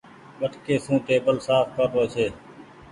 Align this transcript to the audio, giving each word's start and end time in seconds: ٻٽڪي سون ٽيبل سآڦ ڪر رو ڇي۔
ٻٽڪي 0.39 0.75
سون 0.83 0.97
ٽيبل 1.07 1.35
سآڦ 1.45 1.65
ڪر 1.75 1.87
رو 1.95 2.03
ڇي۔ 2.13 2.25